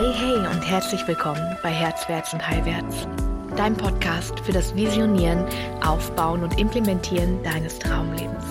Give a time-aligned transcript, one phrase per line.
[0.00, 3.06] Hey, hey und herzlich willkommen bei Herzwärts und Heilwärts,
[3.54, 5.44] dein Podcast für das Visionieren,
[5.86, 8.46] Aufbauen und Implementieren deines Traumlebens.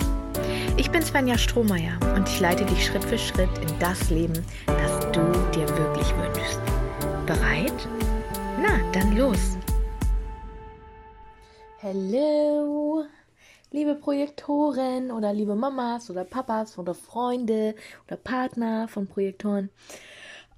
[0.76, 5.00] Ich bin Svenja Strohmeier und ich leite dich Schritt für Schritt in das Leben, das
[5.10, 5.20] du
[5.52, 6.60] dir wirklich wünschst.
[7.26, 7.88] Bereit?
[8.62, 9.58] Na, dann los!
[11.82, 13.06] Hallo,
[13.72, 17.74] liebe Projektoren oder liebe Mamas oder Papas oder Freunde
[18.06, 19.70] oder Partner von Projektoren.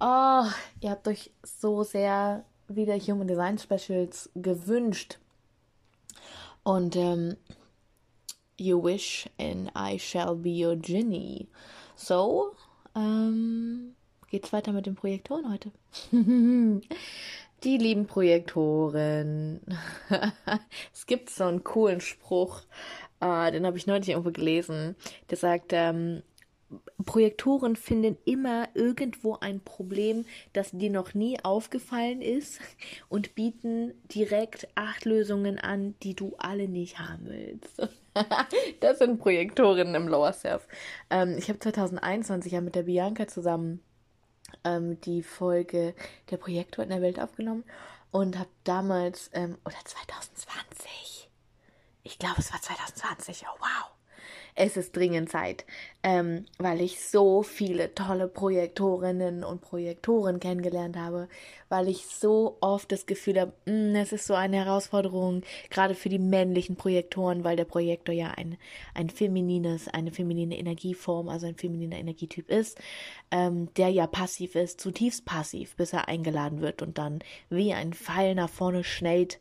[0.05, 0.47] Oh,
[0.81, 5.19] ihr habt euch so sehr wieder Human Design Specials gewünscht.
[6.65, 7.37] Und ähm,
[8.59, 11.47] you wish and I shall be your genie.
[11.95, 12.57] So,
[12.97, 13.95] ähm,
[14.29, 15.71] geht's weiter mit den Projektoren heute.
[17.63, 19.61] Die lieben Projektoren.
[20.93, 22.63] es gibt so einen coolen Spruch,
[23.21, 24.97] äh, den habe ich neulich irgendwo gelesen.
[25.31, 26.25] Der sagt, ähm,
[27.05, 32.61] Projektoren finden immer irgendwo ein Problem, das dir noch nie aufgefallen ist
[33.09, 37.89] und bieten direkt acht Lösungen an, die du alle nicht haben willst.
[38.81, 40.67] das sind Projektoren im Lower Self.
[41.11, 43.81] Ähm, ich habe 2021 ja mit der Bianca zusammen
[44.65, 45.95] ähm, die Folge
[46.31, 47.65] Der Projektor in der Welt aufgenommen
[48.11, 51.31] und habe damals, ähm, oder 2020,
[52.03, 53.92] ich glaube es war 2020, oh wow
[54.55, 55.65] es ist dringend Zeit,
[56.03, 61.29] ähm, weil ich so viele tolle Projektorinnen und Projektoren kennengelernt habe,
[61.71, 66.11] weil ich so oft das Gefühl habe, mm, es ist so eine Herausforderung, gerade für
[66.11, 68.59] die männlichen Projektoren, weil der Projektor ja ein,
[68.95, 72.79] ein feminines, eine feminine Energieform, also ein femininer Energietyp ist,
[73.31, 77.95] ähm, der ja passiv ist, zutiefst passiv, bis er eingeladen wird und dann wie ein
[77.95, 79.41] Pfeil nach vorne schnellt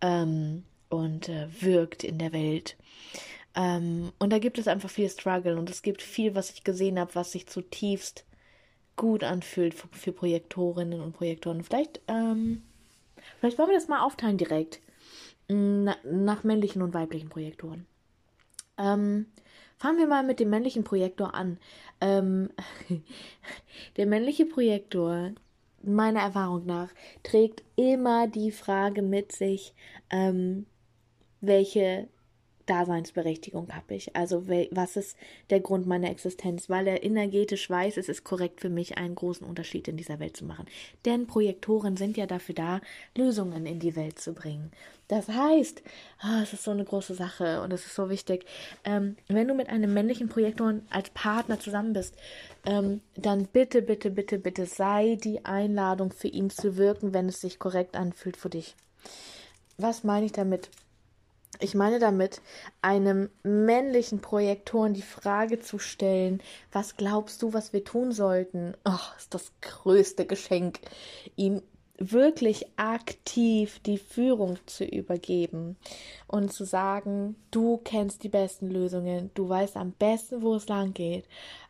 [0.00, 2.76] ähm, und äh, wirkt in der Welt.
[3.58, 6.98] Ähm, und da gibt es einfach viel Struggle und es gibt viel, was ich gesehen
[6.98, 8.24] habe, was sich zutiefst
[8.94, 11.64] gut anfühlt für, für Projektorinnen und Projektoren.
[11.64, 12.62] Vielleicht, ähm,
[13.40, 14.80] vielleicht wollen wir das mal aufteilen direkt
[15.48, 17.86] mm, na, nach männlichen und weiblichen Projektoren.
[18.76, 19.26] Ähm,
[19.76, 21.58] fangen wir mal mit dem männlichen Projektor an.
[22.00, 22.50] Ähm,
[23.96, 25.32] der männliche Projektor,
[25.82, 26.90] meiner Erfahrung nach,
[27.24, 29.74] trägt immer die Frage mit sich,
[30.10, 30.66] ähm,
[31.40, 32.08] welche
[32.68, 34.14] Daseinsberechtigung habe ich?
[34.14, 35.16] Also was ist
[35.50, 36.68] der Grund meiner Existenz?
[36.68, 40.36] Weil er energetisch weiß, es ist korrekt für mich, einen großen Unterschied in dieser Welt
[40.36, 40.66] zu machen.
[41.04, 42.80] Denn Projektoren sind ja dafür da,
[43.16, 44.70] Lösungen in die Welt zu bringen.
[45.08, 45.82] Das heißt,
[46.22, 48.44] oh, es ist so eine große Sache und es ist so wichtig.
[48.84, 52.14] Ähm, wenn du mit einem männlichen Projektor als Partner zusammen bist,
[52.66, 57.40] ähm, dann bitte, bitte, bitte, bitte sei die Einladung für ihn zu wirken, wenn es
[57.40, 58.76] sich korrekt anfühlt für dich.
[59.78, 60.68] Was meine ich damit?
[61.60, 62.40] Ich meine damit,
[62.82, 66.40] einem männlichen Projektoren die Frage zu stellen,
[66.72, 68.74] was glaubst du, was wir tun sollten?
[68.84, 70.80] Oh, ist das größte Geschenk,
[71.36, 71.62] ihm
[71.98, 75.76] wirklich aktiv die Führung zu übergeben
[76.28, 80.94] und zu sagen, du kennst die besten Lösungen, du weißt am besten, wo es lang
[80.94, 81.24] geht.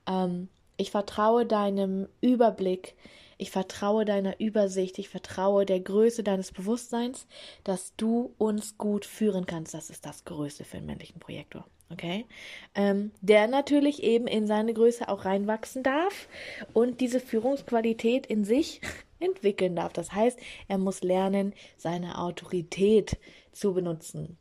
[0.07, 2.95] Ähm, ich vertraue deinem Überblick,
[3.39, 7.27] ich vertraue deiner Übersicht, ich vertraue der Größe deines Bewusstseins,
[7.65, 9.75] dass du uns gut führen kannst.
[9.75, 11.65] Das ist das Größte für einen männlichen Projektor.
[11.91, 12.27] Okay?
[12.75, 16.29] Ähm, der natürlich eben in seine Größe auch reinwachsen darf
[16.75, 18.81] und diese Führungsqualität in sich
[19.21, 19.93] entwickeln darf.
[19.93, 23.17] Das heißt, er muss lernen, seine Autorität
[23.53, 24.37] zu benutzen.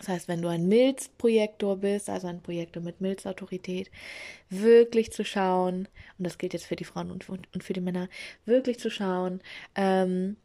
[0.00, 3.90] Das heißt, wenn du ein Milzprojektor bist, also ein Projektor mit Milzautorität,
[4.48, 5.88] wirklich zu schauen,
[6.18, 8.08] und das gilt jetzt für die Frauen und, und, und für die Männer,
[8.46, 9.40] wirklich zu schauen,
[9.74, 10.36] ähm,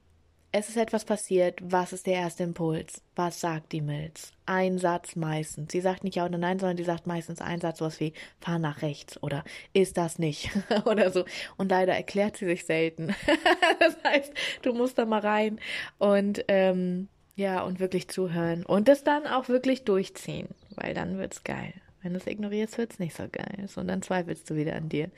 [0.57, 3.01] es ist etwas passiert, was ist der erste Impuls?
[3.17, 4.31] Was sagt die Milz?
[4.45, 5.73] Ein Satz meistens.
[5.73, 8.57] Sie sagt nicht ja oder nein, sondern die sagt meistens ein Satz, sowas wie fahr
[8.57, 9.43] nach rechts oder
[9.73, 10.49] ist das nicht
[10.85, 11.25] oder so.
[11.57, 13.13] Und leider erklärt sie sich selten.
[13.79, 15.59] das heißt, du musst da mal rein
[15.97, 18.65] und ähm, ja, und wirklich zuhören.
[18.65, 21.73] Und das dann auch wirklich durchziehen, weil dann wird's geil.
[22.01, 23.67] Wenn du es ignorierst, wird's nicht so geil.
[23.75, 25.09] Und dann zweifelst du wieder an dir.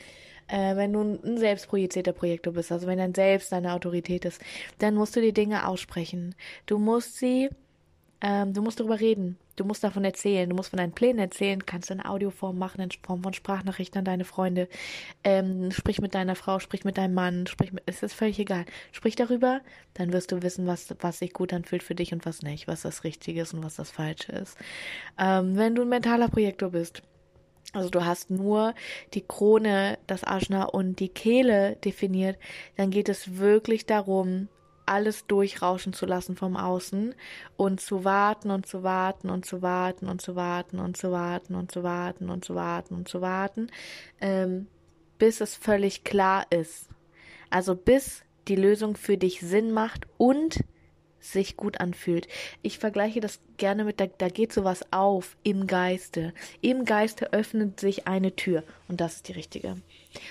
[0.48, 4.42] Äh, wenn du ein selbstprojizierter Projektor bist, also wenn dein Selbst deine Autorität ist,
[4.80, 6.34] dann musst du die Dinge aussprechen.
[6.66, 7.50] Du musst sie
[8.22, 9.38] ähm, du musst darüber reden.
[9.56, 10.50] Du musst davon erzählen.
[10.50, 11.66] Du musst von deinen Plänen erzählen.
[11.66, 14.68] Kannst du in Audioform machen, in Form von Sprachnachrichten an deine Freunde.
[15.24, 18.66] Ähm, sprich mit deiner Frau, sprich mit deinem Mann, sprich mit, es ist völlig egal.
[18.92, 19.62] Sprich darüber,
[19.94, 22.82] dann wirst du wissen, was, was sich gut anfühlt für dich und was nicht, was
[22.82, 24.58] das Richtige ist und was das Falsche ist.
[25.20, 27.04] Ähm, wenn du ein mentaler Projektor bist,
[27.74, 28.74] also du hast nur
[29.14, 32.38] die Krone, das Ajna und die Kehle definiert,
[32.78, 34.48] dann geht es wirklich darum,
[34.88, 37.14] alles durchrauschen zu lassen vom Außen
[37.56, 41.56] und zu warten und zu warten und zu warten und zu warten und zu warten
[41.56, 43.68] und zu warten und zu warten und zu warten,
[44.22, 44.68] ähm,
[45.18, 46.90] bis es völlig klar ist.
[47.50, 50.64] Also bis die Lösung für dich Sinn macht und
[51.20, 52.28] sich gut anfühlt.
[52.62, 56.34] Ich vergleiche das gerne mit, da, da geht sowas auf im Geiste.
[56.62, 59.78] Im Geiste öffnet sich eine Tür und das ist die richtige.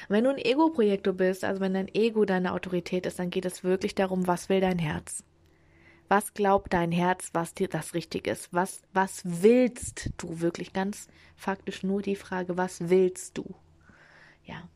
[0.09, 3.65] Wenn du ein Ego-Projektor bist, also wenn dein Ego deine Autorität ist, dann geht es
[3.65, 5.23] wirklich darum, was will dein Herz?
[6.09, 8.53] Was glaubt dein Herz, was dir das richtig ist?
[8.53, 10.73] Was, was willst du wirklich?
[10.73, 13.55] Ganz faktisch nur die Frage, was willst du?
[14.45, 14.69] Ja.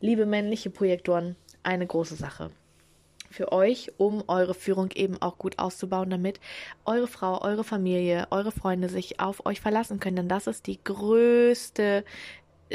[0.00, 2.50] Liebe männliche Projektoren, eine große Sache
[3.30, 6.40] für euch, um eure Führung eben auch gut auszubauen, damit
[6.84, 10.16] eure Frau, eure Familie, eure Freunde sich auf euch verlassen können.
[10.16, 12.04] Denn das ist die größte,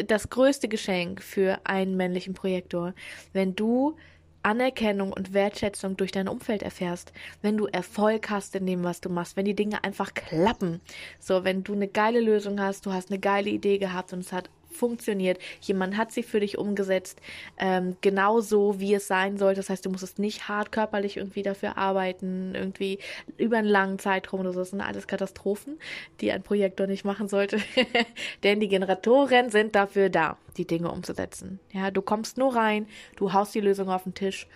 [0.08, 2.94] das größte Geschenk für einen männlichen Projektor.
[3.34, 3.98] Wenn du
[4.46, 7.12] Anerkennung und Wertschätzung durch dein Umfeld erfährst,
[7.42, 10.82] wenn du Erfolg hast in dem, was du machst, wenn die Dinge einfach klappen.
[11.20, 14.32] So, wenn du eine geile Lösung hast, du hast eine geile Idee gehabt und es
[14.32, 15.40] hat funktioniert.
[15.62, 17.22] Jemand hat sie für dich umgesetzt,
[17.58, 19.60] ähm, genauso wie es sein sollte.
[19.62, 23.00] Das heißt, du musst es nicht hart körperlich irgendwie dafür arbeiten, irgendwie
[23.38, 24.60] über einen langen Zeitraum oder so.
[24.60, 25.78] Das sind alles Katastrophen,
[26.22, 27.58] die ein Projektor nicht machen sollte.
[28.44, 31.60] Denn die Generatoren sind dafür da, die Dinge umzusetzen.
[31.72, 34.48] Ja, du kommst nur rein, du haust die Lösung auf den Tisch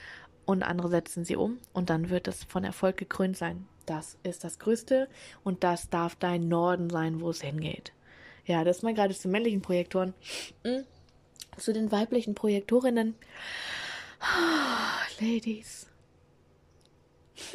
[0.45, 3.67] und andere setzen sie um und dann wird es von Erfolg gekrönt sein.
[3.85, 5.07] Das ist das Größte
[5.43, 7.91] und das darf dein Norden sein, wo es hingeht.
[8.49, 10.15] Ja, das ist mal gerade zu männlichen Projektoren.
[10.63, 10.83] Mhm.
[11.55, 13.13] Zu den weiblichen Projektorinnen.
[14.21, 15.85] Oh, Ladies.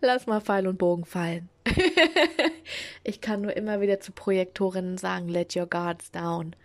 [0.00, 1.48] Lass mal Pfeil und Bogen fallen.
[3.04, 6.56] ich kann nur immer wieder zu Projektorinnen sagen, let your guards down.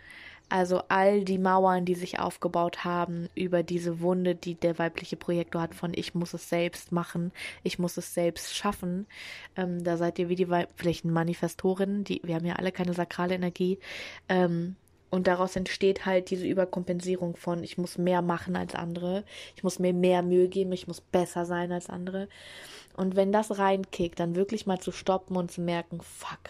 [0.51, 5.61] Also all die Mauern, die sich aufgebaut haben über diese Wunde, die der weibliche Projektor
[5.61, 7.31] hat von ich muss es selbst machen,
[7.63, 9.07] ich muss es selbst schaffen.
[9.55, 13.33] Ähm, da seid ihr wie die weiblichen Manifestorinnen, die, wir haben ja alle keine sakrale
[13.33, 13.79] Energie.
[14.27, 14.75] Ähm,
[15.09, 19.23] und daraus entsteht halt diese Überkompensierung von, ich muss mehr machen als andere,
[19.55, 22.27] ich muss mir mehr Mühe geben, ich muss besser sein als andere.
[22.97, 26.41] Und wenn das reinkickt, dann wirklich mal zu stoppen und zu merken, fuck,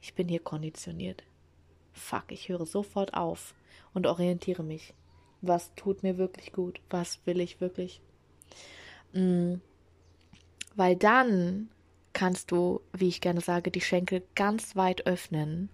[0.00, 1.24] ich bin hier konditioniert
[1.96, 3.54] fuck, ich höre sofort auf
[3.94, 4.94] und orientiere mich.
[5.42, 6.80] Was tut mir wirklich gut?
[6.90, 8.00] Was will ich wirklich?
[9.12, 9.60] Mhm.
[10.74, 11.70] Weil dann
[12.12, 15.70] kannst du, wie ich gerne sage, die Schenkel ganz weit öffnen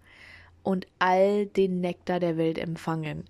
[0.63, 3.25] und all den Nektar der Welt empfangen.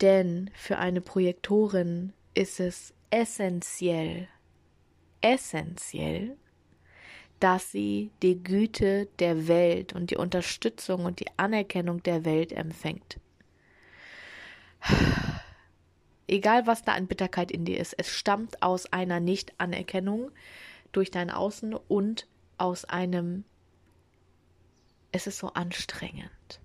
[0.00, 4.28] Denn für eine Projektorin ist es essentiell,
[5.20, 6.36] essentiell,
[7.42, 13.18] dass sie die Güte der Welt und die Unterstützung und die Anerkennung der Welt empfängt.
[16.28, 20.30] Egal, was da an Bitterkeit in dir ist, es stammt aus einer Nicht-Anerkennung
[20.92, 22.28] durch dein Außen und
[22.58, 23.42] aus einem,
[25.10, 26.60] es ist so anstrengend.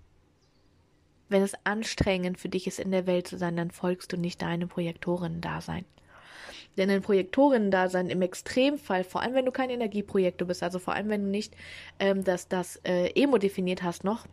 [1.27, 4.43] Wenn es anstrengend für dich ist, in der Welt zu sein, dann folgst du nicht
[4.43, 5.85] deinem Projektorinnen-Dasein.
[6.77, 11.09] Denn ein Projektorinnen-Dasein im Extremfall, vor allem wenn du kein Energieprojektor bist, also vor allem
[11.09, 11.55] wenn du nicht
[11.99, 14.25] ähm, das, das äh, Emo definiert hast noch,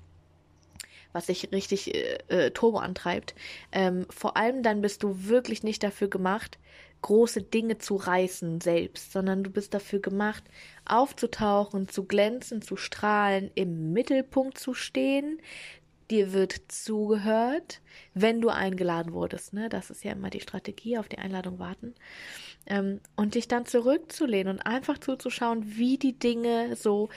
[1.12, 3.34] was sich richtig äh, äh, Turbo antreibt,
[3.72, 6.58] ähm, vor allem dann bist du wirklich nicht dafür gemacht,
[7.04, 10.42] große Dinge zu reißen selbst, sondern du bist dafür gemacht,
[10.86, 15.38] aufzutauchen, zu glänzen, zu strahlen, im Mittelpunkt zu stehen,
[16.10, 17.80] dir wird zugehört,
[18.14, 19.52] wenn du eingeladen wurdest.
[19.52, 19.68] Ne?
[19.68, 21.94] Das ist ja immer die Strategie, auf die Einladung warten.
[22.66, 27.08] Ähm, und dich dann zurückzulehnen und einfach zuzuschauen, wie die Dinge so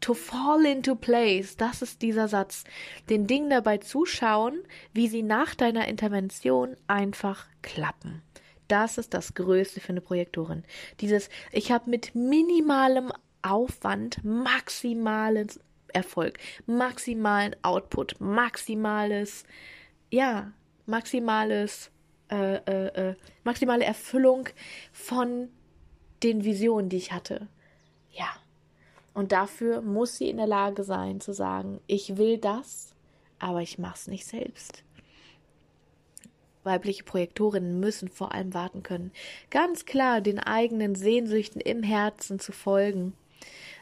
[0.00, 2.64] to fall into place, das ist dieser Satz.
[3.08, 4.62] Den Dingen dabei zuschauen,
[4.92, 8.22] wie sie nach deiner Intervention einfach klappen.
[8.68, 10.64] Das ist das Größte für eine Projektorin.
[11.00, 15.60] Dieses, ich habe mit minimalem Aufwand maximales
[15.94, 19.44] Erfolg, maximalen Output, maximales,
[20.10, 20.52] ja,
[20.86, 21.90] maximales,
[22.30, 24.48] äh, äh, äh, maximale Erfüllung
[24.92, 25.48] von
[26.22, 27.48] den Visionen, die ich hatte.
[28.10, 28.28] Ja.
[29.12, 32.94] Und dafür muss sie in der Lage sein zu sagen, ich will das,
[33.38, 34.82] aber ich mach's nicht selbst.
[36.64, 39.12] Weibliche Projektorinnen müssen vor allem warten können,
[39.50, 43.12] ganz klar den eigenen Sehnsüchten im Herzen zu folgen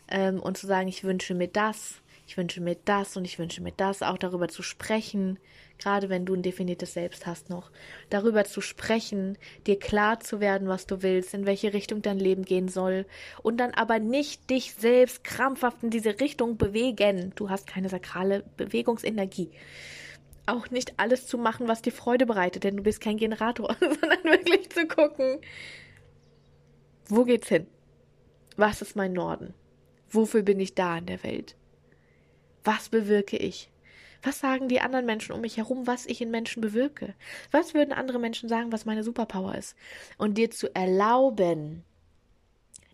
[0.09, 3.63] ähm, und zu sagen, ich wünsche mir das, ich wünsche mir das und ich wünsche
[3.63, 5.39] mir das, auch darüber zu sprechen,
[5.79, 7.71] gerade wenn du ein definiertes Selbst hast noch,
[8.09, 12.45] darüber zu sprechen, dir klar zu werden, was du willst, in welche Richtung dein Leben
[12.45, 13.07] gehen soll
[13.43, 17.33] und dann aber nicht dich selbst krampfhaft in diese Richtung bewegen.
[17.35, 19.51] Du hast keine sakrale Bewegungsenergie.
[20.47, 24.25] Auch nicht alles zu machen, was dir Freude bereitet, denn du bist kein Generator, sondern
[24.25, 25.39] wirklich zu gucken,
[27.09, 27.67] wo geht's hin?
[28.57, 29.55] Was ist mein Norden?
[30.13, 31.57] Wofür bin ich da in der Welt?
[32.65, 33.71] Was bewirke ich?
[34.23, 37.15] Was sagen die anderen Menschen um mich herum, was ich in Menschen bewirke?
[37.51, 39.75] Was würden andere Menschen sagen, was meine Superpower ist?
[40.19, 41.83] Und dir zu erlauben,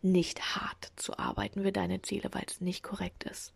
[0.00, 3.52] nicht hart zu arbeiten für deine Ziele, weil es nicht korrekt ist,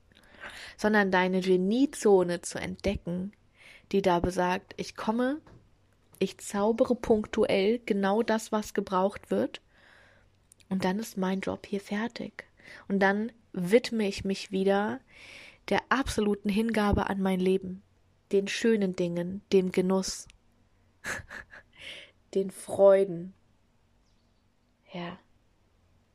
[0.77, 3.33] sondern deine Geniezone zu entdecken,
[3.93, 5.41] die da besagt, ich komme,
[6.19, 9.63] ich zaubere punktuell genau das, was gebraucht wird,
[10.69, 12.45] und dann ist mein Job hier fertig.
[12.89, 15.01] Und dann widme ich mich wieder
[15.69, 17.83] der absoluten Hingabe an mein Leben,
[18.33, 20.27] den schönen Dingen, dem Genuss,
[22.35, 23.35] den Freuden,
[24.93, 25.19] ja,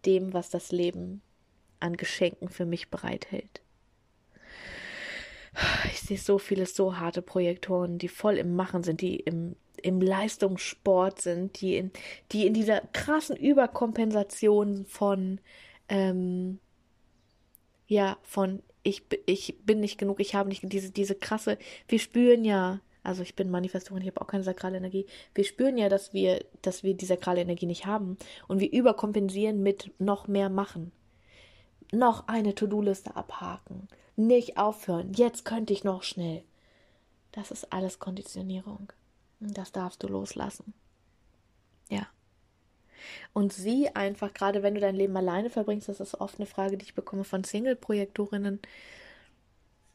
[0.06, 1.22] dem, was das Leben
[1.80, 3.62] an Geschenken für mich bereithält.
[5.92, 10.02] Ich sehe so viele so harte Projektoren, die voll im Machen sind, die im, im
[10.02, 11.92] Leistungssport sind, die in,
[12.32, 15.40] die in dieser krassen Überkompensation von,
[15.90, 16.60] ähm,
[17.88, 22.46] ja, von ich, ich bin nicht genug, ich habe nicht diese, diese krasse, wir spüren
[22.46, 25.06] ja, also ich bin Manifestorin, ich habe auch keine sakrale Energie.
[25.34, 28.18] Wir spüren ja, dass wir, dass wir die sakrale Energie nicht haben
[28.48, 30.92] und wir überkompensieren mit noch mehr machen.
[31.94, 33.88] Noch eine To-Do-Liste abhaken.
[34.18, 35.14] Nicht aufhören.
[35.14, 36.44] Jetzt könnte ich noch schnell.
[37.32, 38.92] Das ist alles Konditionierung.
[39.40, 40.74] Das darfst du loslassen.
[41.90, 42.08] Ja.
[43.34, 46.78] Und sieh einfach, gerade wenn du dein Leben alleine verbringst, das ist oft eine Frage,
[46.78, 48.60] die ich bekomme von Single-Projektorinnen,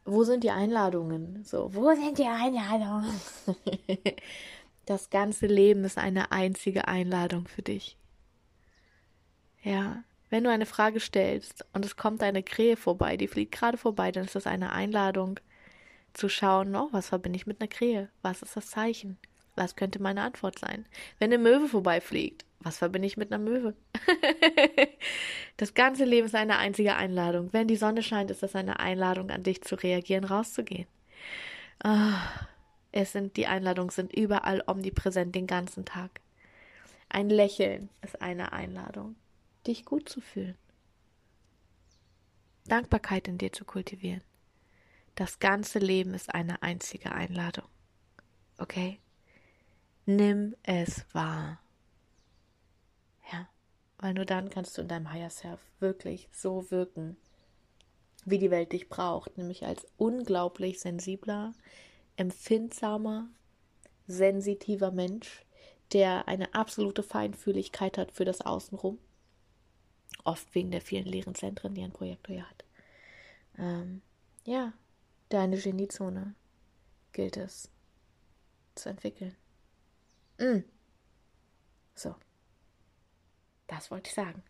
[0.04, 1.44] wo sind die Einladungen?
[1.44, 3.12] So, wo sind die Einladungen?
[4.86, 7.96] das ganze Leben ist eine einzige Einladung für dich.
[9.62, 13.78] Ja, wenn du eine Frage stellst und es kommt eine Krähe vorbei, die fliegt gerade
[13.78, 15.38] vorbei, dann ist das eine Einladung
[16.14, 18.08] zu schauen, oh, was verbinde ich mit einer Krähe?
[18.22, 19.18] Was ist das Zeichen?
[19.54, 20.86] Was könnte meine Antwort sein?
[21.18, 23.74] Wenn eine Möwe vorbeifliegt, was verbinde ich mit einer Möwe?
[25.56, 27.52] das ganze Leben ist eine einzige Einladung.
[27.52, 30.86] Wenn die Sonne scheint, ist das eine Einladung an dich zu reagieren, rauszugehen.
[31.84, 32.12] Oh,
[32.92, 36.20] es sind, die Einladungen sind überall omnipräsent den ganzen Tag.
[37.08, 39.16] Ein Lächeln ist eine Einladung,
[39.66, 40.56] dich gut zu fühlen.
[42.66, 44.22] Dankbarkeit in dir zu kultivieren.
[45.14, 47.66] Das ganze Leben ist eine einzige Einladung.
[48.58, 48.98] Okay?
[50.04, 51.62] Nimm es wahr
[54.02, 57.16] weil nur dann kannst du in deinem Higher Self wirklich so wirken,
[58.24, 61.52] wie die Welt dich braucht, nämlich als unglaublich sensibler,
[62.16, 63.28] empfindsamer,
[64.08, 65.46] sensitiver Mensch,
[65.92, 68.98] der eine absolute Feinfühligkeit hat für das Außenrum.
[70.24, 72.64] Oft wegen der vielen leeren Zentren, die ein Projektor ja hat.
[73.56, 74.02] Ähm,
[74.44, 74.72] ja,
[75.28, 76.34] deine Geniezone
[77.12, 77.70] gilt es
[78.74, 79.36] zu entwickeln.
[80.42, 80.64] Mm.
[81.94, 82.14] So.
[83.68, 84.42] Das wollte ich sagen.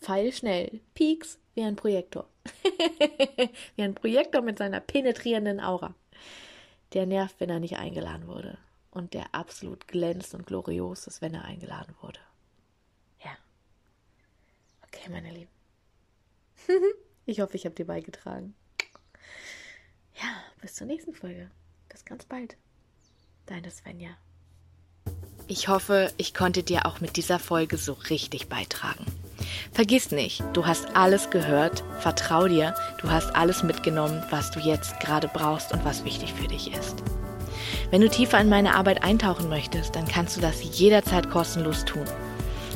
[0.00, 2.28] Pfeil schnell, Peaks wie ein Projektor.
[3.76, 5.94] wie ein Projektor mit seiner penetrierenden Aura.
[6.92, 8.58] Der nervt, wenn er nicht eingeladen wurde.
[8.90, 12.20] Und der absolut glänzt und glorios ist, wenn er eingeladen wurde.
[13.24, 13.36] Ja.
[14.86, 15.50] Okay, meine Lieben.
[17.26, 18.54] ich hoffe, ich habe dir beigetragen.
[20.14, 21.50] Ja, bis zur nächsten Folge.
[21.88, 22.56] Bis ganz bald.
[23.46, 24.16] Deine Svenja.
[25.50, 29.06] Ich hoffe, ich konnte dir auch mit dieser Folge so richtig beitragen.
[29.72, 35.00] Vergiss nicht, du hast alles gehört, vertrau dir, du hast alles mitgenommen, was du jetzt
[35.00, 37.02] gerade brauchst und was wichtig für dich ist.
[37.90, 42.04] Wenn du tiefer in meine Arbeit eintauchen möchtest, dann kannst du das jederzeit kostenlos tun.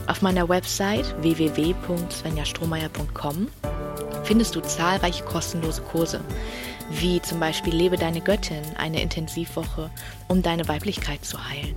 [0.07, 3.49] Auf meiner Website www.svenjastrohmeier.com
[4.25, 6.23] findest du zahlreiche kostenlose Kurse,
[6.89, 9.91] wie zum Beispiel Lebe deine Göttin, eine Intensivwoche,
[10.29, 11.77] um deine Weiblichkeit zu heilen